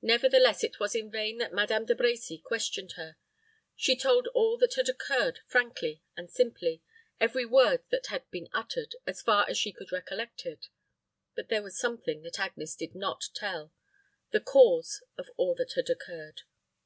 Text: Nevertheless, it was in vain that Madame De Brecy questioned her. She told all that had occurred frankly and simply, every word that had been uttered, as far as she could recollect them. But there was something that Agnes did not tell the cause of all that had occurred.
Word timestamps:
Nevertheless, 0.00 0.64
it 0.64 0.80
was 0.80 0.94
in 0.94 1.10
vain 1.10 1.36
that 1.36 1.52
Madame 1.52 1.84
De 1.84 1.94
Brecy 1.94 2.42
questioned 2.42 2.92
her. 2.92 3.18
She 3.76 3.94
told 3.96 4.26
all 4.28 4.56
that 4.56 4.76
had 4.76 4.88
occurred 4.88 5.40
frankly 5.46 6.02
and 6.16 6.30
simply, 6.30 6.80
every 7.20 7.44
word 7.44 7.82
that 7.90 8.06
had 8.06 8.30
been 8.30 8.48
uttered, 8.54 8.96
as 9.06 9.20
far 9.20 9.46
as 9.46 9.58
she 9.58 9.72
could 9.72 9.92
recollect 9.92 10.44
them. 10.44 10.58
But 11.34 11.50
there 11.50 11.62
was 11.62 11.78
something 11.78 12.22
that 12.22 12.38
Agnes 12.40 12.74
did 12.76 12.94
not 12.94 13.28
tell 13.34 13.70
the 14.30 14.40
cause 14.40 15.02
of 15.18 15.28
all 15.36 15.54
that 15.56 15.74
had 15.74 15.90
occurred. 15.90 16.44